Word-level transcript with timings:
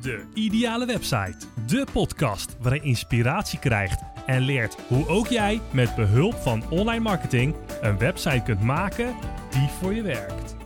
De 0.00 0.24
Ideale 0.34 0.86
Website. 0.86 1.36
De 1.66 1.86
podcast 1.92 2.56
waarin 2.60 2.80
je 2.82 2.88
inspiratie 2.88 3.58
krijgt 3.58 4.02
en 4.26 4.40
leert 4.40 4.76
hoe 4.88 5.08
ook 5.08 5.26
jij 5.26 5.60
met 5.72 5.94
behulp 5.94 6.34
van 6.34 6.70
online 6.70 7.02
marketing 7.02 7.54
een 7.80 7.98
website 7.98 8.42
kunt 8.44 8.60
maken 8.60 9.14
die 9.50 9.68
voor 9.80 9.94
je 9.94 10.02
werkt. 10.02 10.56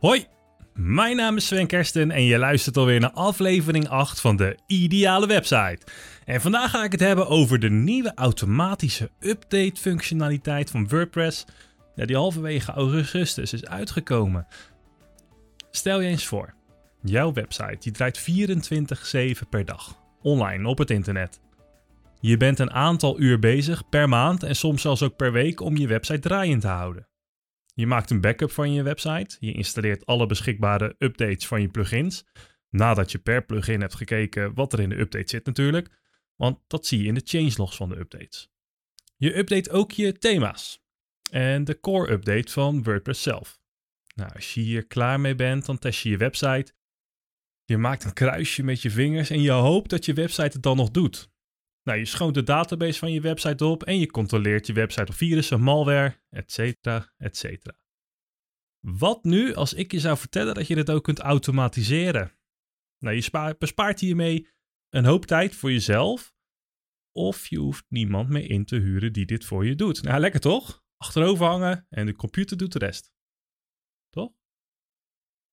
Hoi, 0.00 0.26
mijn 0.74 1.16
naam 1.16 1.36
is 1.36 1.46
Sven 1.46 1.66
Kersten 1.66 2.10
en 2.10 2.24
je 2.24 2.38
luistert 2.38 2.76
alweer 2.76 3.00
naar 3.00 3.12
aflevering 3.12 3.88
8 3.88 4.20
van 4.20 4.36
de 4.36 4.58
Ideale 4.66 5.26
Website. 5.26 5.78
En 6.24 6.40
vandaag 6.40 6.70
ga 6.70 6.84
ik 6.84 6.92
het 6.92 7.00
hebben 7.00 7.28
over 7.28 7.58
de 7.58 7.70
nieuwe 7.70 8.12
automatische 8.14 9.10
update 9.20 9.80
functionaliteit 9.80 10.70
van 10.70 10.88
WordPress 10.88 11.44
ja, 11.94 12.06
die 12.06 12.16
halverwege 12.16 12.72
augustus 12.72 13.52
is 13.52 13.66
uitgekomen. 13.66 14.46
Stel 15.76 16.00
je 16.00 16.08
eens 16.08 16.26
voor, 16.26 16.54
jouw 17.02 17.32
website 17.32 17.76
die 17.78 17.92
draait 17.92 18.18
24/7 18.18 19.48
per 19.48 19.64
dag, 19.64 19.98
online 20.22 20.68
op 20.68 20.78
het 20.78 20.90
internet. 20.90 21.40
Je 22.20 22.36
bent 22.36 22.58
een 22.58 22.70
aantal 22.70 23.20
uur 23.20 23.38
bezig 23.38 23.88
per 23.88 24.08
maand 24.08 24.42
en 24.42 24.56
soms 24.56 24.82
zelfs 24.82 25.02
ook 25.02 25.16
per 25.16 25.32
week 25.32 25.60
om 25.60 25.76
je 25.76 25.86
website 25.86 26.18
draaiend 26.18 26.60
te 26.60 26.66
houden. 26.66 27.08
Je 27.74 27.86
maakt 27.86 28.10
een 28.10 28.20
backup 28.20 28.50
van 28.50 28.72
je 28.72 28.82
website, 28.82 29.36
je 29.40 29.52
installeert 29.52 30.06
alle 30.06 30.26
beschikbare 30.26 30.94
updates 30.98 31.46
van 31.46 31.60
je 31.60 31.68
plugins, 31.68 32.26
nadat 32.70 33.12
je 33.12 33.18
per 33.18 33.44
plugin 33.44 33.80
hebt 33.80 33.94
gekeken 33.94 34.54
wat 34.54 34.72
er 34.72 34.80
in 34.80 34.88
de 34.88 34.98
update 34.98 35.28
zit 35.28 35.46
natuurlijk, 35.46 35.88
want 36.36 36.58
dat 36.66 36.86
zie 36.86 37.02
je 37.02 37.08
in 37.08 37.14
de 37.14 37.22
changelogs 37.24 37.76
van 37.76 37.88
de 37.88 37.98
updates. 37.98 38.50
Je 39.16 39.38
update 39.38 39.70
ook 39.70 39.92
je 39.92 40.18
thema's 40.18 40.82
en 41.30 41.64
de 41.64 41.80
core 41.80 42.10
update 42.12 42.52
van 42.52 42.82
WordPress 42.82 43.22
zelf. 43.22 43.62
Nou, 44.14 44.34
als 44.34 44.54
je 44.54 44.60
hier 44.60 44.86
klaar 44.86 45.20
mee 45.20 45.34
bent, 45.34 45.66
dan 45.66 45.78
test 45.78 46.02
je 46.02 46.10
je 46.10 46.16
website. 46.16 46.74
Je 47.64 47.78
maakt 47.78 48.04
een 48.04 48.12
kruisje 48.12 48.62
met 48.62 48.82
je 48.82 48.90
vingers 48.90 49.30
en 49.30 49.40
je 49.40 49.50
hoopt 49.50 49.90
dat 49.90 50.04
je 50.04 50.12
website 50.12 50.42
het 50.52 50.62
dan 50.62 50.76
nog 50.76 50.90
doet. 50.90 51.32
Nou, 51.82 51.98
je 51.98 52.04
schoont 52.04 52.34
de 52.34 52.42
database 52.42 52.98
van 52.98 53.12
je 53.12 53.20
website 53.20 53.64
op 53.64 53.82
en 53.82 53.98
je 53.98 54.06
controleert 54.06 54.66
je 54.66 54.72
website 54.72 55.06
op 55.06 55.14
virussen, 55.14 55.60
malware, 55.60 56.20
etc. 56.30 56.58
etc. 57.16 57.66
Wat 58.80 59.24
nu 59.24 59.54
als 59.54 59.74
ik 59.74 59.92
je 59.92 60.00
zou 60.00 60.18
vertellen 60.18 60.54
dat 60.54 60.66
je 60.66 60.74
dit 60.74 60.90
ook 60.90 61.04
kunt 61.04 61.18
automatiseren? 61.18 62.32
Nou, 62.98 63.16
je 63.16 63.54
bespaart 63.58 64.00
hiermee 64.00 64.48
een 64.88 65.04
hoop 65.04 65.26
tijd 65.26 65.54
voor 65.54 65.72
jezelf. 65.72 66.34
Of 67.12 67.46
je 67.46 67.58
hoeft 67.58 67.84
niemand 67.88 68.28
meer 68.28 68.50
in 68.50 68.64
te 68.64 68.76
huren 68.76 69.12
die 69.12 69.26
dit 69.26 69.44
voor 69.44 69.66
je 69.66 69.74
doet. 69.74 70.02
Nou, 70.02 70.20
lekker 70.20 70.40
toch? 70.40 70.84
Achterover 70.96 71.46
hangen 71.46 71.86
en 71.88 72.06
de 72.06 72.14
computer 72.14 72.56
doet 72.56 72.72
de 72.72 72.78
rest. 72.78 73.13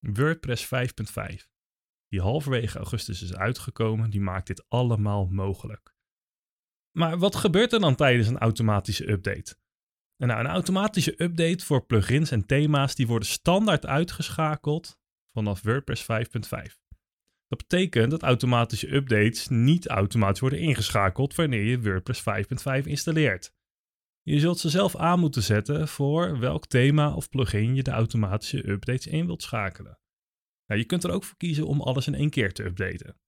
WordPress 0.01 0.65
5.5, 0.65 1.47
die 2.07 2.21
halverwege 2.21 2.77
augustus 2.77 3.21
is 3.21 3.35
uitgekomen, 3.35 4.09
die 4.09 4.21
maakt 4.21 4.47
dit 4.47 4.65
allemaal 4.69 5.25
mogelijk. 5.25 5.93
Maar 6.97 7.17
wat 7.17 7.35
gebeurt 7.35 7.73
er 7.73 7.79
dan 7.79 7.95
tijdens 7.95 8.27
een 8.27 8.37
automatische 8.37 9.09
update? 9.09 9.55
Nou, 10.17 10.39
een 10.39 10.47
automatische 10.47 11.23
update 11.23 11.65
voor 11.65 11.85
plugins 11.85 12.31
en 12.31 12.45
thema's 12.45 12.95
die 12.95 13.07
worden 13.07 13.27
standaard 13.27 13.85
uitgeschakeld 13.85 14.99
vanaf 15.33 15.61
WordPress 15.61 16.03
5.5. 16.03 16.79
Dat 17.47 17.57
betekent 17.57 18.11
dat 18.11 18.23
automatische 18.23 18.95
updates 18.95 19.47
niet 19.47 19.87
automatisch 19.87 20.39
worden 20.39 20.59
ingeschakeld 20.59 21.35
wanneer 21.35 21.63
je 21.63 21.81
WordPress 21.81 22.23
5.5 22.81 22.87
installeert. 22.87 23.53
Je 24.31 24.39
zult 24.39 24.59
ze 24.59 24.69
zelf 24.69 24.95
aan 24.95 25.19
moeten 25.19 25.43
zetten 25.43 25.87
voor 25.87 26.39
welk 26.39 26.67
thema 26.67 27.13
of 27.13 27.29
plugin 27.29 27.75
je 27.75 27.83
de 27.83 27.91
automatische 27.91 28.69
updates 28.69 29.07
in 29.07 29.25
wilt 29.25 29.41
schakelen. 29.41 29.99
Nou, 30.65 30.79
je 30.79 30.85
kunt 30.85 31.03
er 31.03 31.11
ook 31.11 31.23
voor 31.23 31.37
kiezen 31.37 31.67
om 31.67 31.81
alles 31.81 32.07
in 32.07 32.15
één 32.15 32.29
keer 32.29 32.53
te 32.53 32.63
updaten. 32.63 33.19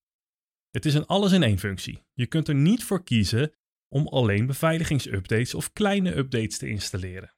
Het 0.69 0.85
is 0.85 0.93
een 0.93 1.05
alles 1.05 1.31
in 1.31 1.43
één 1.43 1.59
functie. 1.59 2.03
Je 2.13 2.25
kunt 2.25 2.47
er 2.47 2.55
niet 2.55 2.83
voor 2.83 3.03
kiezen 3.03 3.51
om 3.87 4.07
alleen 4.07 4.45
beveiligingsupdates 4.45 5.53
of 5.53 5.73
kleine 5.73 6.17
updates 6.17 6.57
te 6.57 6.67
installeren. 6.67 7.35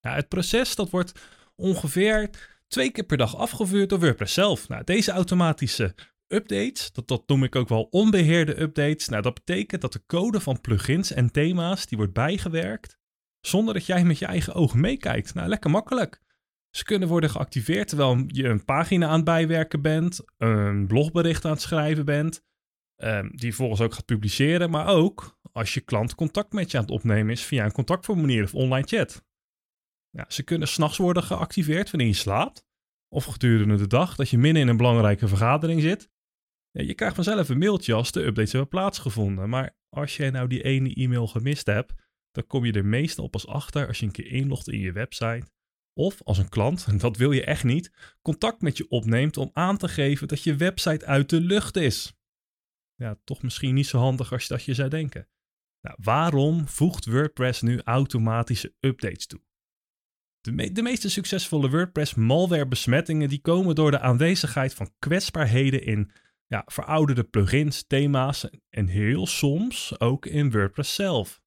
Nou, 0.00 0.16
het 0.16 0.28
proces 0.28 0.74
dat 0.74 0.90
wordt 0.90 1.12
ongeveer 1.54 2.30
twee 2.66 2.90
keer 2.90 3.04
per 3.04 3.16
dag 3.16 3.36
afgevuurd 3.36 3.88
door 3.88 4.00
WordPress 4.00 4.34
zelf. 4.34 4.68
Nou, 4.68 4.84
deze 4.84 5.10
automatische 5.10 5.94
updates. 6.28 6.92
Dat, 6.92 7.22
noem 7.26 7.44
ik 7.44 7.56
ook 7.56 7.68
wel 7.68 7.82
onbeheerde 7.82 8.60
updates. 8.60 9.08
Nou, 9.08 9.22
dat 9.22 9.34
betekent 9.34 9.80
dat 9.80 9.92
de 9.92 10.02
code 10.06 10.40
van 10.40 10.60
plugins 10.60 11.12
en 11.12 11.30
thema's 11.30 11.86
die 11.86 11.98
wordt 11.98 12.12
bijgewerkt 12.12 12.98
zonder 13.40 13.74
dat 13.74 13.86
jij 13.86 14.04
met 14.04 14.18
je 14.18 14.26
eigen 14.26 14.54
ogen 14.54 14.80
meekijkt. 14.80 15.34
Nou, 15.34 15.48
lekker 15.48 15.70
makkelijk. 15.70 16.20
Ze 16.70 16.84
kunnen 16.84 17.08
worden 17.08 17.30
geactiveerd 17.30 17.88
terwijl 17.88 18.24
je 18.26 18.44
een 18.44 18.64
pagina 18.64 19.06
aan 19.06 19.16
het 19.16 19.24
bijwerken 19.24 19.82
bent, 19.82 20.20
een 20.36 20.86
blogbericht 20.86 21.44
aan 21.44 21.50
het 21.50 21.60
schrijven 21.60 22.04
bent, 22.04 22.42
um, 22.96 23.30
die 23.36 23.54
volgens 23.54 23.80
ook 23.80 23.94
gaat 23.94 24.04
publiceren, 24.04 24.70
maar 24.70 24.86
ook 24.86 25.38
als 25.52 25.74
je 25.74 25.80
klant 25.80 26.14
contact 26.14 26.52
met 26.52 26.70
je 26.70 26.76
aan 26.76 26.82
het 26.82 26.92
opnemen 26.92 27.32
is 27.32 27.44
via 27.44 27.64
een 27.64 27.72
contactformulier 27.72 28.44
of 28.44 28.54
online 28.54 28.86
chat. 28.86 29.24
Ja, 30.10 30.24
ze 30.28 30.42
kunnen 30.42 30.68
s'nachts 30.68 30.98
worden 30.98 31.22
geactiveerd 31.22 31.90
wanneer 31.90 32.08
je 32.08 32.14
slaapt, 32.14 32.66
of 33.08 33.24
gedurende 33.24 33.76
de 33.76 33.86
dag 33.86 34.16
dat 34.16 34.28
je 34.28 34.38
midden 34.38 34.62
in 34.62 34.68
een 34.68 34.76
belangrijke 34.76 35.28
vergadering 35.28 35.80
zit 35.80 36.10
je 36.84 36.94
krijgt 36.94 37.14
vanzelf 37.14 37.48
een 37.48 37.58
mailtje 37.58 37.94
als 37.94 38.12
de 38.12 38.24
updates 38.24 38.52
hebben 38.52 38.70
plaatsgevonden. 38.70 39.48
Maar 39.48 39.76
als 39.88 40.16
jij 40.16 40.30
nou 40.30 40.48
die 40.48 40.62
ene 40.62 40.94
e-mail 40.94 41.26
gemist 41.26 41.66
hebt, 41.66 41.92
dan 42.30 42.46
kom 42.46 42.64
je 42.64 42.72
er 42.72 42.86
meestal 42.86 43.28
pas 43.28 43.46
achter 43.46 43.86
als 43.86 43.98
je 43.98 44.06
een 44.06 44.12
keer 44.12 44.26
inlogt 44.26 44.68
in 44.68 44.80
je 44.80 44.92
website. 44.92 45.46
Of 45.92 46.22
als 46.22 46.38
een 46.38 46.48
klant, 46.48 46.84
en 46.88 46.98
dat 46.98 47.16
wil 47.16 47.32
je 47.32 47.44
echt 47.44 47.64
niet, 47.64 48.16
contact 48.22 48.60
met 48.60 48.76
je 48.76 48.88
opneemt 48.88 49.36
om 49.36 49.50
aan 49.52 49.76
te 49.76 49.88
geven 49.88 50.28
dat 50.28 50.42
je 50.42 50.56
website 50.56 51.06
uit 51.06 51.30
de 51.30 51.40
lucht 51.40 51.76
is. 51.76 52.14
Ja, 52.94 53.18
toch 53.24 53.42
misschien 53.42 53.74
niet 53.74 53.86
zo 53.86 53.98
handig 53.98 54.32
als 54.32 54.46
dat 54.46 54.64
je 54.64 54.74
zou 54.74 54.88
denken. 54.88 55.28
Nou, 55.80 55.96
waarom 56.00 56.68
voegt 56.68 57.04
WordPress 57.04 57.62
nu 57.62 57.80
automatische 57.84 58.74
updates 58.80 59.26
toe? 59.26 59.40
De, 60.40 60.72
de, 60.72 60.82
meeste 60.82 61.10
succesvolle 61.10 61.70
WordPress 61.70 62.14
malware 62.14 62.66
besmettingen 62.66 63.28
die 63.28 63.40
komen 63.40 63.74
door 63.74 63.90
de 63.90 64.00
aanwezigheid 64.00 64.74
van 64.74 64.94
kwetsbaarheden 64.98 65.82
in 65.82 66.10
ja, 66.46 66.62
verouderde 66.66 67.24
plugins, 67.24 67.86
thema's 67.86 68.48
en 68.68 68.86
heel 68.86 69.26
soms 69.26 70.00
ook 70.00 70.26
in 70.26 70.50
WordPress 70.50 70.94
zelf. 70.94 71.44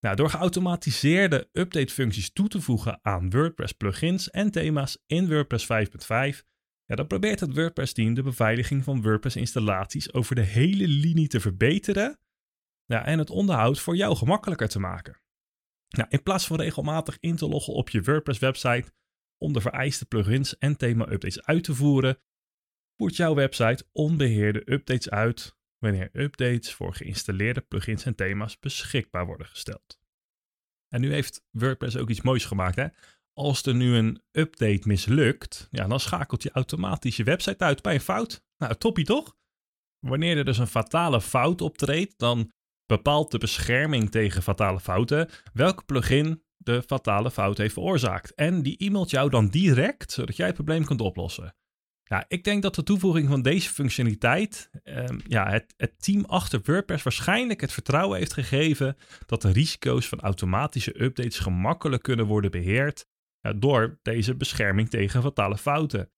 Nou, 0.00 0.16
door 0.16 0.30
geautomatiseerde 0.30 1.48
update-functies 1.52 2.32
toe 2.32 2.48
te 2.48 2.60
voegen 2.60 2.98
aan 3.02 3.30
WordPress 3.30 3.72
plugins 3.72 4.30
en 4.30 4.50
thema's 4.50 4.98
in 5.06 5.28
WordPress 5.28 5.64
5.5, 5.64 6.46
ja, 6.84 6.94
dan 6.94 7.06
probeert 7.06 7.40
het 7.40 7.54
WordPress-team 7.54 8.14
de 8.14 8.22
beveiliging 8.22 8.84
van 8.84 9.02
WordPress-installaties 9.02 10.12
over 10.12 10.34
de 10.34 10.42
hele 10.42 10.88
linie 10.88 11.28
te 11.28 11.40
verbeteren 11.40 12.18
ja, 12.84 13.04
en 13.04 13.18
het 13.18 13.30
onderhoud 13.30 13.80
voor 13.80 13.96
jou 13.96 14.16
gemakkelijker 14.16 14.68
te 14.68 14.78
maken. 14.78 15.20
Nou, 15.88 16.08
in 16.08 16.22
plaats 16.22 16.46
van 16.46 16.60
regelmatig 16.60 17.16
in 17.20 17.36
te 17.36 17.48
loggen 17.48 17.74
op 17.74 17.88
je 17.88 18.02
WordPress-website 18.02 18.92
om 19.38 19.52
de 19.52 19.60
vereiste 19.60 20.06
plugins 20.06 20.58
en 20.58 20.76
thema-updates 20.76 21.42
uit 21.42 21.64
te 21.64 21.74
voeren, 21.74 22.18
voert 22.98 23.16
jouw 23.16 23.34
website 23.34 23.84
onbeheerde 23.92 24.72
updates 24.72 25.10
uit 25.10 25.56
wanneer 25.78 26.10
updates 26.12 26.72
voor 26.72 26.94
geïnstalleerde 26.94 27.60
plugins 27.60 28.04
en 28.04 28.14
thema's 28.14 28.58
beschikbaar 28.58 29.26
worden 29.26 29.46
gesteld. 29.46 29.98
En 30.88 31.00
nu 31.00 31.12
heeft 31.12 31.44
WordPress 31.50 31.96
ook 31.96 32.10
iets 32.10 32.22
moois 32.22 32.44
gemaakt. 32.44 32.76
Hè? 32.76 32.86
Als 33.32 33.62
er 33.62 33.74
nu 33.74 33.94
een 33.94 34.22
update 34.30 34.88
mislukt, 34.88 35.68
ja, 35.70 35.86
dan 35.86 36.00
schakelt 36.00 36.42
je 36.42 36.50
automatisch 36.50 37.16
je 37.16 37.24
website 37.24 37.64
uit 37.64 37.82
bij 37.82 37.94
een 37.94 38.00
fout. 38.00 38.44
Nou, 38.56 38.74
toppie 38.74 39.04
toch? 39.04 39.36
Wanneer 39.98 40.36
er 40.36 40.44
dus 40.44 40.58
een 40.58 40.66
fatale 40.66 41.20
fout 41.20 41.60
optreedt, 41.60 42.18
dan 42.18 42.52
bepaalt 42.86 43.30
de 43.30 43.38
bescherming 43.38 44.10
tegen 44.10 44.42
fatale 44.42 44.80
fouten 44.80 45.28
welke 45.52 45.84
plugin 45.84 46.42
de 46.56 46.82
fatale 46.82 47.30
fout 47.30 47.58
heeft 47.58 47.72
veroorzaakt. 47.72 48.34
En 48.34 48.62
die 48.62 48.76
e-mailt 48.78 49.10
jou 49.10 49.30
dan 49.30 49.48
direct, 49.48 50.12
zodat 50.12 50.36
jij 50.36 50.46
het 50.46 50.54
probleem 50.54 50.84
kunt 50.84 51.00
oplossen. 51.00 51.54
Ja, 52.08 52.24
ik 52.28 52.44
denk 52.44 52.62
dat 52.62 52.74
de 52.74 52.82
toevoeging 52.82 53.28
van 53.28 53.42
deze 53.42 53.70
functionaliteit 53.70 54.70
um, 54.84 55.20
ja, 55.26 55.50
het, 55.50 55.74
het, 55.76 56.02
team 56.02 56.24
achter 56.24 56.60
WordPress 56.64 57.02
waarschijnlijk 57.02 57.60
het 57.60 57.72
vertrouwen 57.72 58.18
heeft 58.18 58.32
gegeven 58.32 58.96
dat 59.26 59.42
de 59.42 59.52
risico's 59.52 60.08
van 60.08 60.20
automatische 60.20 61.02
updates 61.02 61.38
gemakkelijk 61.38 62.02
kunnen 62.02 62.26
worden 62.26 62.50
beheerd 62.50 63.06
ja, 63.40 63.52
door 63.52 63.98
deze 64.02 64.34
bescherming 64.34 64.90
tegen 64.90 65.22
fatale 65.22 65.58
fouten. 65.58 66.10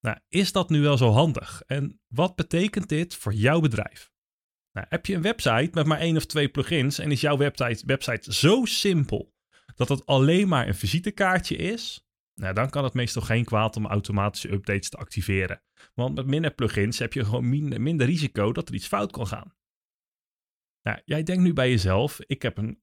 Nou, 0.00 0.18
is 0.28 0.52
dat 0.52 0.70
nu 0.70 0.80
wel 0.80 0.96
zo 0.96 1.10
handig? 1.10 1.62
En 1.66 2.00
wat 2.08 2.36
betekent 2.36 2.88
dit 2.88 3.14
voor 3.14 3.34
jouw 3.34 3.60
bedrijf? 3.60 4.10
Nou, 4.72 4.86
heb 4.88 5.06
je 5.06 5.14
een 5.14 5.22
website 5.22 5.70
met 5.72 5.86
maar 5.86 5.98
één 5.98 6.16
of 6.16 6.26
twee 6.26 6.48
plugins 6.48 6.98
en 6.98 7.10
is 7.10 7.20
jouw 7.20 7.36
website, 7.36 7.86
website 7.86 8.32
zo 8.32 8.64
simpel 8.64 9.34
dat 9.74 9.88
het 9.88 10.06
alleen 10.06 10.48
maar 10.48 10.66
een 10.66 10.74
visitekaartje 10.74 11.56
is? 11.56 12.04
Nou, 12.40 12.54
dan 12.54 12.70
kan 12.70 12.84
het 12.84 12.94
meestal 12.94 13.22
geen 13.22 13.44
kwaad 13.44 13.76
om 13.76 13.86
automatische 13.86 14.52
updates 14.52 14.88
te 14.88 14.96
activeren. 14.96 15.62
Want 15.94 16.14
met 16.14 16.26
minder 16.26 16.54
plugins 16.54 16.98
heb 16.98 17.12
je 17.12 17.24
gewoon 17.24 17.48
minder, 17.82 18.06
risico 18.06 18.52
dat 18.52 18.68
er 18.68 18.74
iets 18.74 18.86
fout 18.86 19.12
kan 19.12 19.26
gaan. 19.26 19.54
Nou, 20.82 21.00
jij 21.04 21.22
denkt 21.22 21.42
nu 21.42 21.52
bij 21.52 21.70
jezelf, 21.70 22.20
ik 22.26 22.42
heb 22.42 22.58
een 22.58 22.82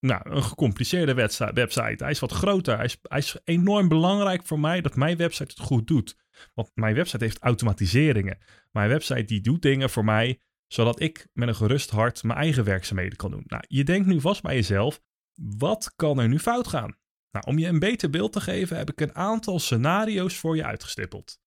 nou, 0.00 0.30
een 0.30 0.42
gecompliceerde 0.42 1.14
website. 1.54 1.96
Hij 2.04 2.10
is 2.10 2.18
wat 2.18 2.32
groter. 2.32 2.76
Hij 2.76 2.84
is, 2.84 2.98
hij 3.02 3.18
is 3.18 3.36
enorm 3.44 3.88
belangrijk 3.88 4.46
voor 4.46 4.60
mij 4.60 4.80
dat 4.80 4.96
mijn 4.96 5.16
website 5.16 5.54
het 5.56 5.66
goed 5.66 5.86
doet. 5.86 6.16
Want 6.54 6.70
mijn 6.74 6.94
website 6.94 7.24
heeft 7.24 7.38
automatiseringen. 7.38 8.38
Mijn 8.70 8.88
website 8.88 9.24
die 9.24 9.40
doet 9.40 9.62
dingen 9.62 9.90
voor 9.90 10.04
mij, 10.04 10.40
zodat 10.66 11.00
ik 11.00 11.28
met 11.32 11.48
een 11.48 11.54
gerust 11.54 11.90
hart 11.90 12.22
mijn 12.22 12.38
eigen 12.38 12.64
werkzaamheden 12.64 13.16
kan 13.16 13.30
doen. 13.30 13.44
Nou, 13.46 13.64
je 13.68 13.84
denkt 13.84 14.06
nu 14.06 14.20
vast 14.20 14.42
bij 14.42 14.54
jezelf, 14.54 15.00
wat 15.34 15.92
kan 15.96 16.18
er 16.18 16.28
nu 16.28 16.38
fout 16.38 16.68
gaan? 16.68 16.97
Nou, 17.30 17.46
om 17.46 17.58
je 17.58 17.66
een 17.66 17.78
beter 17.78 18.10
beeld 18.10 18.32
te 18.32 18.40
geven, 18.40 18.76
heb 18.76 18.90
ik 18.90 19.00
een 19.00 19.14
aantal 19.14 19.58
scenario's 19.58 20.36
voor 20.36 20.56
je 20.56 20.64
uitgestippeld. 20.64 21.40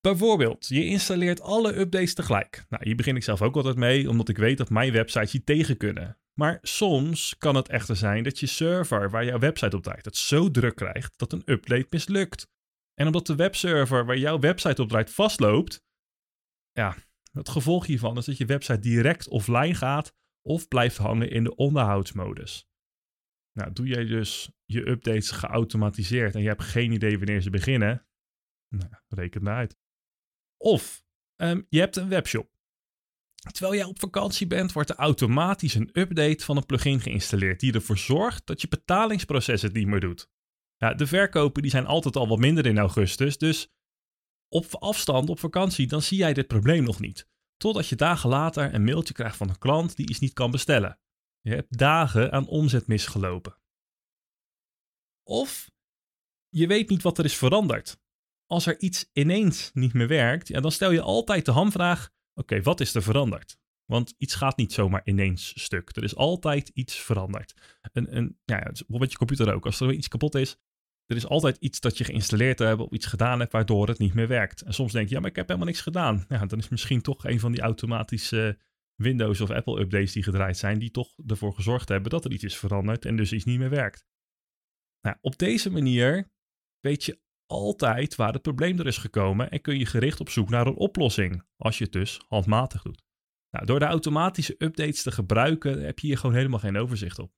Bijvoorbeeld, 0.00 0.66
je 0.66 0.84
installeert 0.84 1.40
alle 1.40 1.78
updates 1.78 2.14
tegelijk. 2.14 2.64
Nou, 2.68 2.84
hier 2.84 2.96
begin 2.96 3.16
ik 3.16 3.22
zelf 3.22 3.42
ook 3.42 3.56
altijd 3.56 3.76
mee, 3.76 4.08
omdat 4.08 4.28
ik 4.28 4.36
weet 4.36 4.58
dat 4.58 4.70
mijn 4.70 4.92
websites 4.92 5.32
je 5.32 5.44
tegen 5.44 5.76
kunnen. 5.76 6.18
Maar 6.38 6.58
soms 6.62 7.36
kan 7.38 7.54
het 7.54 7.68
echter 7.68 7.96
zijn 7.96 8.22
dat 8.22 8.38
je 8.38 8.46
server 8.46 9.10
waar 9.10 9.24
jouw 9.24 9.38
website 9.38 9.76
op 9.76 9.82
draait 9.82 10.04
het 10.04 10.16
zo 10.16 10.50
druk 10.50 10.76
krijgt 10.76 11.18
dat 11.18 11.32
een 11.32 11.42
update 11.44 11.86
mislukt. 11.90 12.48
En 12.94 13.06
omdat 13.06 13.26
de 13.26 13.34
webserver 13.34 14.06
waar 14.06 14.18
jouw 14.18 14.38
website 14.38 14.82
op 14.82 14.88
draait 14.88 15.10
vastloopt, 15.10 15.82
ja, 16.72 16.96
het 17.32 17.48
gevolg 17.48 17.86
hiervan 17.86 18.16
is 18.16 18.24
dat 18.24 18.36
je 18.36 18.44
website 18.44 18.78
direct 18.78 19.28
offline 19.28 19.74
gaat 19.74 20.14
of 20.42 20.68
blijft 20.68 20.96
hangen 20.96 21.30
in 21.30 21.44
de 21.44 21.54
onderhoudsmodus. 21.54 22.68
Nou, 23.58 23.72
doe 23.72 23.86
jij 23.86 24.04
dus 24.04 24.50
je 24.64 24.88
updates 24.88 25.30
geautomatiseerd 25.30 26.34
en 26.34 26.40
je 26.40 26.48
hebt 26.48 26.62
geen 26.62 26.92
idee 26.92 27.16
wanneer 27.18 27.40
ze 27.40 27.50
beginnen, 27.50 28.06
nou, 28.68 28.90
reken 29.08 29.40
het 29.40 29.50
uit. 29.50 29.76
Of 30.56 31.04
um, 31.36 31.66
je 31.68 31.78
hebt 31.78 31.96
een 31.96 32.08
webshop. 32.08 32.50
Terwijl 33.52 33.74
jij 33.74 33.84
op 33.84 33.98
vakantie 33.98 34.46
bent, 34.46 34.72
wordt 34.72 34.90
er 34.90 34.96
automatisch 34.96 35.74
een 35.74 35.90
update 35.92 36.44
van 36.44 36.56
een 36.56 36.66
plugin 36.66 37.00
geïnstalleerd 37.00 37.60
die 37.60 37.72
ervoor 37.72 37.98
zorgt 37.98 38.46
dat 38.46 38.60
je 38.60 38.68
betalingsproces 38.68 39.62
het 39.62 39.72
niet 39.72 39.86
meer 39.86 40.00
doet. 40.00 40.30
Ja, 40.76 40.94
de 40.94 41.06
verkopen 41.06 41.62
die 41.62 41.70
zijn 41.70 41.86
altijd 41.86 42.16
al 42.16 42.28
wat 42.28 42.38
minder 42.38 42.66
in 42.66 42.78
augustus, 42.78 43.38
dus 43.38 43.72
op 44.48 44.74
afstand, 44.74 45.28
op 45.28 45.38
vakantie, 45.38 45.86
dan 45.86 46.02
zie 46.02 46.18
jij 46.18 46.34
dit 46.34 46.46
probleem 46.46 46.84
nog 46.84 47.00
niet. 47.00 47.28
Totdat 47.56 47.88
je 47.88 47.96
dagen 47.96 48.30
later 48.30 48.74
een 48.74 48.84
mailtje 48.84 49.14
krijgt 49.14 49.36
van 49.36 49.48
een 49.48 49.58
klant 49.58 49.96
die 49.96 50.08
iets 50.08 50.18
niet 50.18 50.32
kan 50.32 50.50
bestellen. 50.50 50.98
Je 51.48 51.54
hebt 51.54 51.78
dagen 51.78 52.32
aan 52.32 52.46
omzet 52.46 52.86
misgelopen. 52.86 53.56
Of 55.22 55.70
je 56.48 56.66
weet 56.66 56.88
niet 56.88 57.02
wat 57.02 57.18
er 57.18 57.24
is 57.24 57.36
veranderd. 57.36 58.00
Als 58.46 58.66
er 58.66 58.80
iets 58.80 59.10
ineens 59.12 59.70
niet 59.74 59.92
meer 59.92 60.08
werkt, 60.08 60.48
ja, 60.48 60.60
dan 60.60 60.72
stel 60.72 60.90
je 60.90 61.00
altijd 61.00 61.44
de 61.44 61.50
hamvraag: 61.50 62.10
oké, 62.34 62.62
wat 62.62 62.80
is 62.80 62.94
er 62.94 63.02
veranderd? 63.02 63.58
Want 63.84 64.14
iets 64.18 64.34
gaat 64.34 64.56
niet 64.56 64.72
zomaar 64.72 65.00
ineens 65.04 65.62
stuk. 65.62 65.96
Er 65.96 66.02
is 66.02 66.16
altijd 66.16 66.68
iets 66.68 67.00
veranderd. 67.00 67.54
Een, 67.92 68.16
een, 68.16 68.38
ja, 68.44 68.60
bijvoorbeeld 68.62 69.10
je 69.10 69.18
computer 69.18 69.54
ook. 69.54 69.64
Als 69.64 69.80
er 69.80 69.92
iets 69.92 70.08
kapot 70.08 70.34
is, 70.34 70.56
er 71.06 71.16
is 71.16 71.26
altijd 71.26 71.56
iets 71.56 71.80
dat 71.80 71.98
je 71.98 72.04
geïnstalleerd 72.04 72.58
hebt 72.58 72.80
of 72.80 72.90
iets 72.90 73.06
gedaan 73.06 73.40
hebt 73.40 73.52
waardoor 73.52 73.88
het 73.88 73.98
niet 73.98 74.14
meer 74.14 74.28
werkt. 74.28 74.62
En 74.62 74.74
soms 74.74 74.92
denk 74.92 75.08
je, 75.08 75.14
ja, 75.14 75.20
maar 75.20 75.30
ik 75.30 75.36
heb 75.36 75.46
helemaal 75.46 75.68
niks 75.68 75.80
gedaan. 75.80 76.24
Ja, 76.28 76.46
dan 76.46 76.58
is 76.58 76.68
misschien 76.68 77.02
toch 77.02 77.24
een 77.24 77.40
van 77.40 77.52
die 77.52 77.60
automatische 77.60 78.58
Windows 79.02 79.40
of 79.40 79.50
Apple 79.50 79.80
updates 79.80 80.12
die 80.12 80.22
gedraaid 80.22 80.56
zijn, 80.56 80.78
die 80.78 80.90
toch 80.90 81.14
ervoor 81.26 81.54
gezorgd 81.54 81.88
hebben 81.88 82.10
dat 82.10 82.24
er 82.24 82.32
iets 82.32 82.44
is 82.44 82.58
veranderd 82.58 83.04
en 83.04 83.16
dus 83.16 83.32
iets 83.32 83.44
niet 83.44 83.58
meer 83.58 83.70
werkt. 83.70 84.06
Nou, 85.00 85.16
op 85.20 85.38
deze 85.38 85.70
manier 85.70 86.30
weet 86.80 87.04
je 87.04 87.20
altijd 87.46 88.14
waar 88.14 88.32
het 88.32 88.42
probleem 88.42 88.78
er 88.78 88.86
is 88.86 88.98
gekomen 88.98 89.50
en 89.50 89.60
kun 89.60 89.78
je 89.78 89.86
gericht 89.86 90.20
op 90.20 90.28
zoek 90.28 90.48
naar 90.48 90.66
een 90.66 90.76
oplossing, 90.76 91.42
als 91.56 91.78
je 91.78 91.84
het 91.84 91.92
dus 91.92 92.20
handmatig 92.28 92.82
doet. 92.82 93.02
Nou, 93.50 93.66
door 93.66 93.78
de 93.78 93.84
automatische 93.84 94.54
updates 94.58 95.02
te 95.02 95.12
gebruiken 95.12 95.84
heb 95.84 95.98
je 95.98 96.06
hier 96.06 96.18
gewoon 96.18 96.36
helemaal 96.36 96.58
geen 96.58 96.76
overzicht 96.76 97.18
op. 97.18 97.32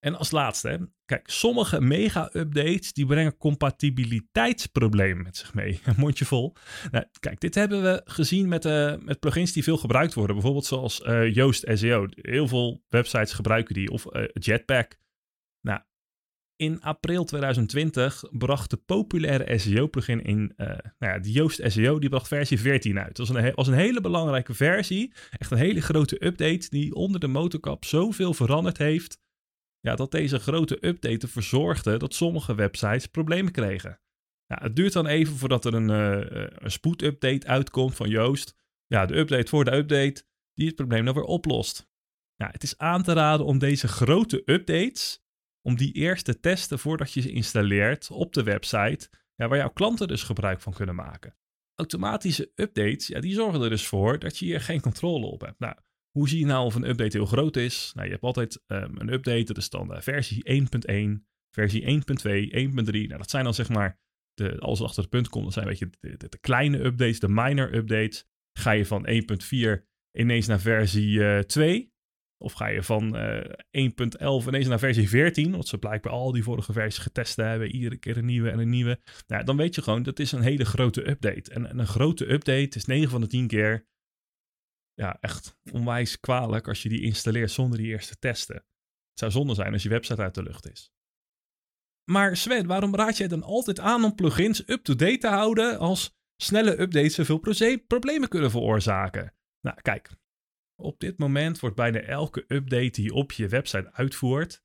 En 0.00 0.14
als 0.14 0.30
laatste, 0.30 0.90
kijk, 1.04 1.30
sommige 1.30 1.80
mega-updates 1.80 2.92
die 2.92 3.06
brengen 3.06 3.36
compatibiliteitsproblemen 3.36 5.22
met 5.22 5.36
zich 5.36 5.54
mee. 5.54 5.80
Een 5.84 5.94
mondje 5.96 6.24
vol. 6.24 6.54
Nou, 6.90 7.04
kijk, 7.20 7.40
dit 7.40 7.54
hebben 7.54 7.82
we 7.82 8.00
gezien 8.04 8.48
met, 8.48 8.64
uh, 8.64 8.94
met 8.98 9.20
plugins 9.20 9.52
die 9.52 9.62
veel 9.62 9.76
gebruikt 9.76 10.14
worden. 10.14 10.34
Bijvoorbeeld 10.34 10.66
zoals 10.66 11.00
uh, 11.00 11.34
Yoast 11.34 11.64
SEO. 11.72 12.06
Heel 12.10 12.48
veel 12.48 12.82
websites 12.88 13.32
gebruiken 13.32 13.74
die. 13.74 13.90
Of 13.90 14.06
uh, 14.12 14.22
Jetpack. 14.32 14.98
Nou, 15.60 15.80
in 16.56 16.82
april 16.82 17.24
2020 17.24 18.24
bracht 18.30 18.70
de 18.70 18.76
populaire 18.76 19.58
SEO-plugin 19.58 20.22
in, 20.22 20.52
nou 20.56 20.82
ja, 20.98 21.18
de 21.18 21.32
Yoast 21.32 21.60
SEO, 21.64 21.98
die 21.98 22.08
bracht 22.08 22.28
versie 22.28 22.60
14 22.60 22.98
uit. 22.98 23.16
Dat 23.16 23.28
was 23.28 23.36
een, 23.36 23.52
was 23.54 23.66
een 23.66 23.74
hele 23.74 24.00
belangrijke 24.00 24.54
versie. 24.54 25.12
Echt 25.38 25.50
een 25.50 25.58
hele 25.58 25.80
grote 25.80 26.24
update 26.26 26.68
die 26.68 26.94
onder 26.94 27.20
de 27.20 27.28
motorkap 27.28 27.84
zoveel 27.84 28.34
veranderd 28.34 28.78
heeft 28.78 29.18
ja, 29.80 29.94
dat 29.94 30.10
deze 30.10 30.38
grote 30.38 30.86
update 30.86 31.18
ervoor 31.18 31.42
zorgde 31.42 31.96
dat 31.96 32.14
sommige 32.14 32.54
websites 32.54 33.06
problemen 33.06 33.52
kregen. 33.52 34.00
Het 34.46 34.76
duurt 34.76 34.92
dan 34.92 35.06
even 35.06 35.36
voordat 35.36 35.64
er 35.64 35.74
een, 35.74 35.90
uh, 35.90 36.48
een 36.52 36.70
spoedupdate 36.70 37.46
uitkomt 37.46 37.96
van 37.96 38.08
Joost. 38.08 38.56
Ja, 38.86 39.06
de 39.06 39.16
update 39.16 39.48
voor 39.48 39.64
de 39.64 39.72
update 39.72 40.24
die 40.54 40.66
het 40.66 40.76
probleem 40.76 41.04
dan 41.04 41.14
weer 41.14 41.22
oplost. 41.22 41.88
Ja, 42.34 42.48
het 42.50 42.62
is 42.62 42.78
aan 42.78 43.02
te 43.02 43.12
raden 43.12 43.46
om 43.46 43.58
deze 43.58 43.88
grote 43.88 44.42
updates, 44.44 45.22
om 45.62 45.76
die 45.76 45.92
eerst 45.92 46.24
te 46.24 46.40
testen 46.40 46.78
voordat 46.78 47.12
je 47.12 47.20
ze 47.20 47.30
installeert 47.30 48.10
op 48.10 48.32
de 48.32 48.42
website, 48.42 49.08
ja, 49.34 49.48
waar 49.48 49.58
jouw 49.58 49.72
klanten 49.72 50.08
dus 50.08 50.22
gebruik 50.22 50.60
van 50.60 50.72
kunnen 50.72 50.94
maken. 50.94 51.36
Automatische 51.74 52.52
updates, 52.54 53.06
ja, 53.06 53.20
die 53.20 53.34
zorgen 53.34 53.62
er 53.62 53.70
dus 53.70 53.86
voor 53.86 54.18
dat 54.18 54.38
je 54.38 54.44
hier 54.44 54.60
geen 54.60 54.80
controle 54.80 55.26
op 55.26 55.40
hebt. 55.40 55.58
Nou, 55.58 55.76
hoe 56.18 56.28
zie 56.28 56.38
je 56.38 56.46
nou 56.46 56.64
of 56.64 56.74
een 56.74 56.88
update 56.88 57.16
heel 57.16 57.26
groot 57.26 57.56
is? 57.56 57.92
Nou, 57.94 58.06
je 58.06 58.12
hebt 58.12 58.24
altijd 58.24 58.62
um, 58.66 58.94
een 58.98 59.12
update, 59.12 59.44
dat 59.44 59.56
is 59.56 59.70
dan 59.70 60.02
versie 60.02 60.66
1.1, 61.18 61.22
versie 61.50 61.82
1.2, 61.82 61.90
1.3. 61.90 62.72
Nou, 62.72 63.08
dat 63.08 63.30
zijn 63.30 63.44
dan 63.44 63.54
zeg 63.54 63.68
maar, 63.68 64.00
de, 64.34 64.58
als 64.58 64.78
het 64.78 64.88
achter 64.88 65.02
het 65.02 65.10
punt 65.10 65.28
komt, 65.28 65.44
dat 65.44 65.52
zijn 65.52 65.66
weet 65.66 65.78
je, 65.78 65.90
de, 66.00 66.38
kleine 66.40 66.84
updates, 66.84 67.20
de 67.20 67.28
minor 67.28 67.74
updates. 67.74 68.26
Ga 68.58 68.70
je 68.70 68.86
van 68.86 69.08
1.4 69.08 69.86
ineens 70.18 70.46
naar 70.46 70.60
versie 70.60 71.18
uh, 71.18 71.38
eh, 71.38 71.44
2? 71.44 71.92
Of 72.44 72.52
ga 72.52 72.66
je 72.66 72.82
van 72.82 73.16
uh, 73.16 73.38
eh, 73.70 73.90
1.11 74.42 74.46
ineens 74.46 74.66
naar 74.66 74.78
versie 74.78 75.08
14? 75.08 75.50
Want 75.50 75.68
ze 75.68 75.78
blijkbaar 75.78 76.12
al 76.12 76.32
die 76.32 76.42
vorige 76.42 76.72
versies 76.72 77.02
getest 77.02 77.36
hebben. 77.36 77.70
Iedere 77.70 77.96
keer 77.96 78.16
een 78.16 78.24
nieuwe 78.24 78.50
en 78.50 78.58
een 78.58 78.70
nieuwe. 78.70 79.00
Nou, 79.26 79.44
dan 79.44 79.56
weet 79.56 79.74
je 79.74 79.82
gewoon, 79.82 80.02
dat 80.02 80.18
is 80.18 80.32
een 80.32 80.42
hele 80.42 80.64
grote 80.64 81.08
update. 81.08 81.50
En, 81.50 81.68
en 81.68 81.78
een 81.78 81.86
grote 81.86 82.32
update 82.32 82.76
is 82.76 82.84
9 82.84 83.10
van 83.10 83.20
de 83.20 83.26
10 83.26 83.46
keer 83.46 83.86
ja, 84.98 85.18
echt 85.20 85.58
onwijs 85.72 86.20
kwalijk 86.20 86.68
als 86.68 86.82
je 86.82 86.88
die 86.88 87.02
installeert 87.02 87.50
zonder 87.50 87.78
die 87.78 87.86
eerst 87.86 88.08
te 88.08 88.18
testen. 88.18 88.56
Het 88.56 89.18
zou 89.18 89.30
zonde 89.30 89.54
zijn 89.54 89.72
als 89.72 89.82
je 89.82 89.88
website 89.88 90.22
uit 90.22 90.34
de 90.34 90.42
lucht 90.42 90.70
is. 90.70 90.92
Maar 92.10 92.36
Sven, 92.36 92.66
waarom 92.66 92.94
raad 92.94 93.16
jij 93.16 93.28
dan 93.28 93.42
altijd 93.42 93.80
aan 93.80 94.04
om 94.04 94.14
plugins 94.14 94.68
up-to-date 94.68 95.18
te 95.18 95.26
houden 95.26 95.78
als 95.78 96.18
snelle 96.36 96.80
updates 96.80 97.14
zoveel 97.14 97.40
problemen 97.86 98.28
kunnen 98.28 98.50
veroorzaken? 98.50 99.34
Nou, 99.60 99.80
kijk. 99.80 100.10
Op 100.80 101.00
dit 101.00 101.18
moment 101.18 101.60
wordt 101.60 101.76
bijna 101.76 102.00
elke 102.00 102.44
update 102.48 102.90
die 102.90 103.04
je 103.04 103.14
op 103.14 103.32
je 103.32 103.48
website 103.48 103.92
uitvoert, 103.92 104.62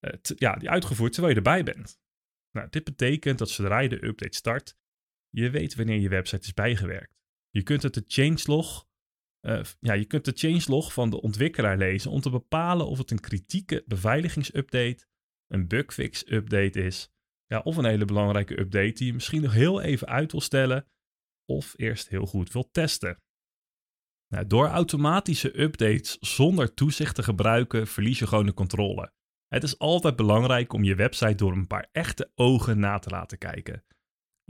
uh, 0.00 0.12
ja, 0.22 0.54
die 0.56 0.70
uitgevoerd 0.70 1.12
terwijl 1.12 1.34
je 1.34 1.40
erbij 1.40 1.62
bent. 1.74 2.00
Nou, 2.50 2.68
dit 2.70 2.84
betekent 2.84 3.38
dat 3.38 3.50
zodra 3.50 3.78
je 3.78 3.88
de 3.88 4.04
update 4.04 4.36
start, 4.36 4.76
je 5.28 5.50
weet 5.50 5.74
wanneer 5.74 6.00
je 6.00 6.08
website 6.08 6.46
is 6.46 6.54
bijgewerkt. 6.54 7.18
Je 7.50 7.62
kunt 7.62 7.82
het 7.82 7.94
de 7.94 8.04
changelog 8.06 8.88
uh, 9.42 9.60
ja, 9.80 9.92
je 9.92 10.04
kunt 10.04 10.24
de 10.24 10.32
changelog 10.34 10.92
van 10.92 11.10
de 11.10 11.20
ontwikkelaar 11.20 11.76
lezen 11.76 12.10
om 12.10 12.20
te 12.20 12.30
bepalen 12.30 12.86
of 12.86 12.98
het 12.98 13.10
een 13.10 13.20
kritieke 13.20 13.84
beveiligingsupdate, 13.86 15.06
een 15.46 15.68
bugfix-update 15.68 16.82
is, 16.82 17.12
ja, 17.46 17.58
of 17.58 17.76
een 17.76 17.84
hele 17.84 18.04
belangrijke 18.04 18.58
update 18.60 18.92
die 18.92 19.06
je 19.06 19.12
misschien 19.12 19.42
nog 19.42 19.52
heel 19.52 19.80
even 19.80 20.08
uit 20.08 20.32
wil 20.32 20.40
stellen 20.40 20.86
of 21.44 21.74
eerst 21.76 22.08
heel 22.08 22.26
goed 22.26 22.52
wil 22.52 22.70
testen. 22.70 23.22
Nou, 24.28 24.46
door 24.46 24.66
automatische 24.66 25.60
updates 25.60 26.18
zonder 26.18 26.74
toezicht 26.74 27.14
te 27.14 27.22
gebruiken, 27.22 27.86
verlies 27.86 28.18
je 28.18 28.26
gewoon 28.26 28.46
de 28.46 28.54
controle. 28.54 29.12
Het 29.46 29.62
is 29.62 29.78
altijd 29.78 30.16
belangrijk 30.16 30.72
om 30.72 30.84
je 30.84 30.94
website 30.94 31.34
door 31.34 31.52
een 31.52 31.66
paar 31.66 31.88
echte 31.92 32.30
ogen 32.34 32.78
na 32.78 32.98
te 32.98 33.10
laten 33.10 33.38
kijken. 33.38 33.84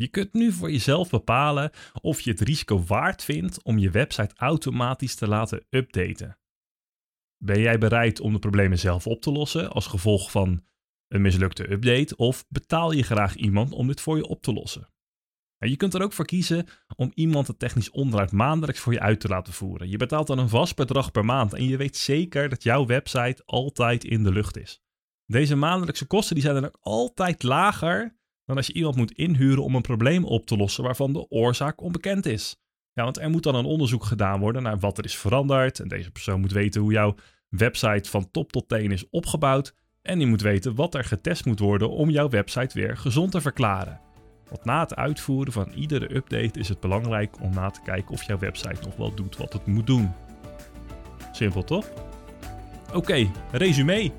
Je 0.01 0.09
kunt 0.09 0.33
nu 0.33 0.53
voor 0.53 0.71
jezelf 0.71 1.11
bepalen 1.11 1.71
of 2.01 2.21
je 2.21 2.31
het 2.31 2.41
risico 2.41 2.85
waard 2.85 3.25
vindt 3.25 3.63
om 3.63 3.79
je 3.79 3.91
website 3.91 4.35
automatisch 4.37 5.15
te 5.15 5.29
laten 5.29 5.67
updaten. 5.71 6.39
Ben 7.37 7.61
jij 7.61 7.79
bereid 7.79 8.21
om 8.21 8.33
de 8.33 8.39
problemen 8.39 8.79
zelf 8.79 9.07
op 9.07 9.21
te 9.23 9.33
lossen 9.33 9.71
als 9.71 9.87
gevolg 9.87 10.31
van 10.31 10.65
een 11.09 11.21
mislukte 11.21 11.71
update 11.71 12.17
of 12.17 12.45
betaal 12.49 12.93
je 12.93 13.03
graag 13.03 13.35
iemand 13.35 13.73
om 13.73 13.87
dit 13.87 14.01
voor 14.01 14.17
je 14.17 14.27
op 14.27 14.43
te 14.43 14.53
lossen? 14.53 14.89
Je 15.59 15.77
kunt 15.77 15.95
er 15.95 16.03
ook 16.03 16.13
voor 16.13 16.27
kiezen 16.27 16.67
om 16.97 17.11
iemand 17.15 17.47
het 17.47 17.59
technisch 17.59 17.91
onderhoud 17.91 18.33
maandelijks 18.33 18.81
voor 18.81 18.93
je 18.93 19.01
uit 19.01 19.21
te 19.21 19.29
laten 19.29 19.53
voeren. 19.53 19.89
Je 19.89 19.97
betaalt 19.97 20.27
dan 20.27 20.39
een 20.39 20.49
vast 20.49 20.77
bedrag 20.77 21.11
per 21.11 21.25
maand 21.25 21.55
en 21.55 21.65
je 21.65 21.77
weet 21.77 21.97
zeker 21.97 22.49
dat 22.49 22.63
jouw 22.63 22.87
website 22.87 23.43
altijd 23.45 24.05
in 24.05 24.23
de 24.23 24.33
lucht 24.33 24.57
is. 24.57 24.83
Deze 25.27 25.57
maandelijkse 25.57 26.07
kosten 26.07 26.35
die 26.35 26.45
zijn 26.45 26.55
dan 26.55 26.65
ook 26.65 26.79
altijd 26.81 27.43
lager 27.43 28.19
dan 28.51 28.59
als 28.59 28.69
je 28.69 28.79
iemand 28.79 28.97
moet 28.97 29.13
inhuren 29.13 29.65
om 29.65 29.75
een 29.75 29.83
probleem 29.83 30.25
op 30.25 30.47
te 30.47 30.57
lossen 30.57 30.85
waarvan 30.85 31.13
de 31.13 31.29
oorzaak 31.29 31.81
onbekend 31.81 32.27
is. 32.27 32.57
Ja, 32.93 33.03
want 33.03 33.19
er 33.19 33.31
moet 33.31 33.43
dan 33.43 33.55
een 33.55 33.65
onderzoek 33.65 34.05
gedaan 34.05 34.41
worden 34.41 34.63
naar 34.63 34.79
wat 34.79 34.99
er 34.99 35.05
is 35.05 35.17
veranderd. 35.17 35.81
En 35.81 35.89
deze 35.89 36.11
persoon 36.11 36.41
moet 36.41 36.53
weten 36.53 36.81
hoe 36.81 36.93
jouw 36.93 37.15
website 37.49 38.11
van 38.11 38.31
top 38.31 38.53
tot 38.53 38.69
teen 38.69 38.93
is 38.93 39.11
opgebouwd 39.11 39.75
en 40.03 40.21
je 40.21 40.27
moet 40.27 40.41
weten 40.41 40.75
wat 40.75 40.95
er 40.95 41.05
getest 41.05 41.45
moet 41.45 41.59
worden 41.59 41.91
om 41.91 42.11
jouw 42.11 42.29
website 42.29 42.79
weer 42.79 42.97
gezond 42.97 43.31
te 43.31 43.41
verklaren. 43.41 44.01
Want 44.49 44.65
na 44.65 44.81
het 44.81 44.97
uitvoeren 44.97 45.53
van 45.53 45.73
iedere 45.73 46.15
update 46.15 46.59
is 46.59 46.69
het 46.69 46.81
belangrijk 46.81 47.41
om 47.41 47.55
na 47.55 47.71
te 47.71 47.81
kijken 47.85 48.11
of 48.13 48.23
jouw 48.23 48.39
website 48.39 48.83
nog 48.83 48.97
wel 48.97 49.15
doet 49.15 49.37
wat 49.37 49.53
het 49.53 49.67
moet 49.67 49.87
doen. 49.87 50.13
Simpel 51.33 51.65
toch? 51.65 51.91
Oké, 52.95 53.31
resume. 53.51 54.11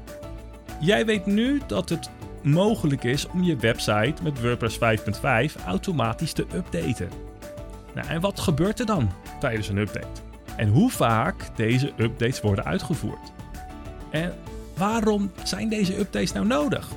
Jij 0.82 1.06
weet 1.06 1.26
nu 1.26 1.62
dat 1.68 1.90
het 1.90 2.10
mogelijk 2.44 3.04
is 3.04 3.28
om 3.28 3.44
je 3.44 3.56
website 3.56 4.24
met 4.24 4.42
WordPress 4.42 4.80
5.5 5.60 5.66
automatisch 5.66 6.34
te 6.34 6.46
updaten. 6.56 7.10
Nou, 7.96 8.08
en 8.08 8.22
wat 8.22 8.40
gebeurt 8.40 8.80
er 8.80 8.86
dan 8.86 9.12
tijdens 9.40 9.70
een 9.70 9.78
update? 9.78 10.22
En 10.56 10.70
hoe 10.70 10.92
vaak 10.92 11.56
deze 11.56 11.92
updates 11.98 12.42
worden 12.42 12.66
uitgevoerd? 12.66 13.32
En 14.10 14.34
waarom 14.78 15.32
zijn 15.44 15.70
deze 15.70 16.00
updates 16.00 16.32
nou 16.32 16.46
nodig? 16.46 16.90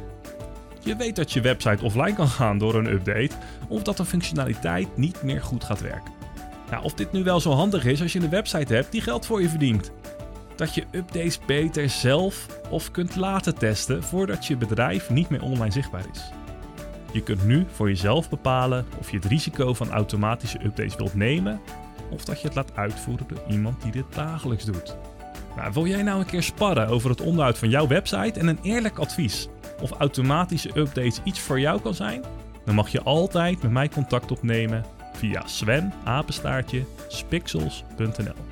Je 0.81 0.97
weet 0.97 1.17
dat 1.17 1.33
je 1.33 1.41
website 1.41 1.85
offline 1.85 2.15
kan 2.15 2.29
gaan 2.29 2.59
door 2.59 2.75
een 2.75 2.93
update 2.93 3.35
of 3.69 3.83
dat 3.83 3.97
de 3.97 4.05
functionaliteit 4.05 4.97
niet 4.97 5.23
meer 5.23 5.43
goed 5.43 5.65
gaat 5.65 5.81
werken. 5.81 6.13
Nou, 6.71 6.85
of 6.85 6.95
dit 6.95 7.13
nu 7.13 7.23
wel 7.23 7.41
zo 7.41 7.51
handig 7.51 7.85
is 7.85 8.03
als 8.03 8.13
je 8.13 8.21
een 8.21 8.31
website 8.31 8.75
hebt 8.75 8.93
die 8.93 9.01
geld 9.01 9.27
voor 9.27 9.43
je 9.43 9.49
verdient. 9.49 9.93
Dat 10.57 10.75
je 10.75 10.85
updates 10.91 11.39
beter 11.47 11.89
zelf 11.89 12.47
of 12.71 12.91
kunt 12.91 13.17
laten 13.17 13.55
testen 13.55 14.03
voordat 14.03 14.47
je 14.47 14.57
bedrijf 14.57 15.11
niet 15.11 15.29
meer 15.29 15.43
online 15.43 15.73
zichtbaar 15.73 16.05
is. 16.13 16.31
Je 17.13 17.23
kunt 17.23 17.45
nu 17.45 17.67
voor 17.73 17.89
jezelf 17.89 18.31
bepalen 18.31 18.87
of 18.99 19.11
je 19.11 19.17
het 19.17 19.27
risico 19.27 19.75
van 19.75 19.91
automatische 19.91 20.65
updates 20.65 20.97
wilt 20.97 21.15
nemen 21.15 21.61
of 22.11 22.25
dat 22.25 22.41
je 22.41 22.47
het 22.47 22.57
laat 22.57 22.77
uitvoeren 22.77 23.29
door 23.29 23.43
iemand 23.49 23.83
die 23.83 23.93
dit 23.93 24.05
dagelijks 24.15 24.65
doet. 24.65 24.97
Nou, 25.57 25.73
wil 25.73 25.87
jij 25.87 26.03
nou 26.03 26.21
een 26.21 26.27
keer 26.27 26.43
sparren 26.43 26.89
over 26.89 27.11
het 27.11 27.21
onderhoud 27.21 27.59
van 27.59 27.71
jouw 27.71 27.87
website 27.87 28.41
en 28.41 28.47
een 28.47 28.59
eerlijk 28.63 28.99
advies 28.99 29.49
of 29.81 29.91
automatische 29.91 30.79
updates 30.79 31.21
iets 31.25 31.41
voor 31.41 31.61
jou 31.61 31.81
kan 31.81 31.95
zijn? 31.95 32.25
Dan 32.65 32.75
mag 32.75 32.89
je 32.89 33.03
altijd 33.03 33.63
met 33.63 33.71
mij 33.71 33.89
contact 33.89 34.31
opnemen 34.31 34.85
via 35.13 35.43
Sven 35.47 35.93
spixels.nl. 37.09 38.44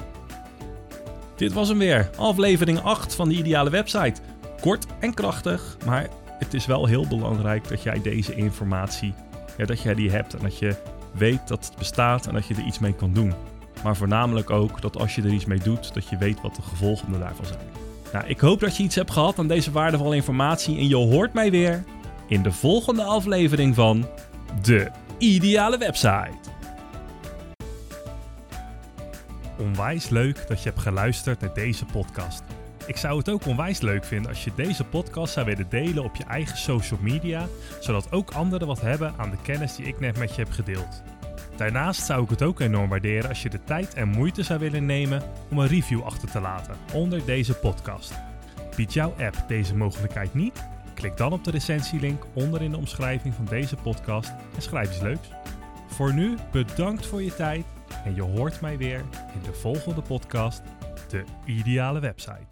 Dit 1.42 1.52
was 1.52 1.68
hem 1.68 1.78
weer, 1.78 2.10
aflevering 2.16 2.80
8 2.80 3.14
van 3.14 3.28
de 3.28 3.34
ideale 3.34 3.70
website. 3.70 4.20
Kort 4.60 4.86
en 5.00 5.14
krachtig, 5.14 5.76
maar 5.84 6.08
het 6.38 6.54
is 6.54 6.66
wel 6.66 6.86
heel 6.86 7.06
belangrijk 7.06 7.68
dat 7.68 7.82
jij 7.82 8.02
deze 8.02 8.34
informatie, 8.34 9.14
dat 9.56 9.82
jij 9.82 9.94
die 9.94 10.10
hebt 10.10 10.34
en 10.34 10.42
dat 10.42 10.58
je 10.58 10.76
weet 11.12 11.48
dat 11.48 11.64
het 11.64 11.76
bestaat 11.78 12.26
en 12.26 12.34
dat 12.34 12.46
je 12.46 12.54
er 12.54 12.64
iets 12.64 12.78
mee 12.78 12.94
kan 12.94 13.12
doen. 13.12 13.32
Maar 13.84 13.96
voornamelijk 13.96 14.50
ook 14.50 14.80
dat 14.80 14.98
als 14.98 15.14
je 15.14 15.22
er 15.22 15.32
iets 15.32 15.44
mee 15.44 15.58
doet, 15.58 15.94
dat 15.94 16.08
je 16.08 16.16
weet 16.16 16.40
wat 16.40 16.56
de 16.56 16.62
gevolgen 16.62 17.18
daarvan 17.18 17.46
zijn. 17.46 17.60
Nou, 18.12 18.26
ik 18.26 18.40
hoop 18.40 18.60
dat 18.60 18.76
je 18.76 18.82
iets 18.82 18.94
hebt 18.94 19.10
gehad 19.10 19.38
aan 19.38 19.48
deze 19.48 19.70
waardevolle 19.70 20.14
informatie 20.14 20.78
en 20.78 20.88
je 20.88 20.96
hoort 20.96 21.32
mij 21.32 21.50
weer 21.50 21.84
in 22.26 22.42
de 22.42 22.52
volgende 22.52 23.02
aflevering 23.02 23.74
van 23.74 24.08
De 24.62 24.90
Ideale 25.18 25.78
Website. 25.78 26.51
Onwijs 29.62 30.08
leuk 30.08 30.48
dat 30.48 30.62
je 30.62 30.68
hebt 30.68 30.80
geluisterd 30.80 31.40
naar 31.40 31.54
deze 31.54 31.84
podcast. 31.84 32.42
Ik 32.86 32.96
zou 32.96 33.18
het 33.18 33.28
ook 33.28 33.46
onwijs 33.46 33.80
leuk 33.80 34.04
vinden 34.04 34.30
als 34.30 34.44
je 34.44 34.52
deze 34.56 34.84
podcast 34.84 35.32
zou 35.32 35.46
willen 35.46 35.68
delen 35.68 36.04
op 36.04 36.16
je 36.16 36.24
eigen 36.24 36.56
social 36.56 36.98
media, 37.02 37.46
zodat 37.80 38.12
ook 38.12 38.30
anderen 38.30 38.66
wat 38.66 38.80
hebben 38.80 39.14
aan 39.16 39.30
de 39.30 39.36
kennis 39.42 39.76
die 39.76 39.86
ik 39.86 40.00
net 40.00 40.18
met 40.18 40.34
je 40.34 40.42
heb 40.42 40.50
gedeeld. 40.50 41.02
Daarnaast 41.56 42.04
zou 42.04 42.22
ik 42.22 42.30
het 42.30 42.42
ook 42.42 42.60
enorm 42.60 42.88
waarderen 42.88 43.28
als 43.28 43.42
je 43.42 43.48
de 43.48 43.64
tijd 43.64 43.94
en 43.94 44.08
moeite 44.08 44.42
zou 44.42 44.58
willen 44.58 44.86
nemen 44.86 45.22
om 45.50 45.58
een 45.58 45.68
review 45.68 46.02
achter 46.02 46.30
te 46.30 46.40
laten 46.40 46.76
onder 46.92 47.24
deze 47.24 47.54
podcast. 47.54 48.12
Biedt 48.76 48.92
jouw 48.92 49.14
app 49.18 49.44
deze 49.48 49.76
mogelijkheid 49.76 50.34
niet? 50.34 50.66
Klik 50.94 51.16
dan 51.16 51.32
op 51.32 51.44
de 51.44 51.50
recensielink 51.50 52.26
onder 52.32 52.62
in 52.62 52.70
de 52.70 52.76
omschrijving 52.76 53.34
van 53.34 53.44
deze 53.44 53.76
podcast 53.76 54.32
en 54.54 54.62
schrijf 54.62 54.88
iets 54.88 55.00
leuks. 55.00 55.28
Voor 55.86 56.14
nu 56.14 56.36
bedankt 56.50 57.06
voor 57.06 57.22
je 57.22 57.34
tijd 57.34 57.64
en 58.04 58.14
je 58.14 58.22
hoort 58.22 58.60
mij 58.60 58.78
weer 58.78 59.04
in 59.34 59.42
de 59.42 59.52
volgende 59.52 60.02
podcast, 60.02 60.62
de 61.08 61.24
ideale 61.46 62.00
website. 62.00 62.51